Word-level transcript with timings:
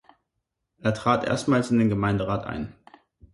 Er 0.79 0.95
trat 0.95 1.25
erstmals 1.27 1.69
in 1.69 1.77
den 1.77 1.89
Gemeinderat 1.89 2.43
ein. 2.47 2.73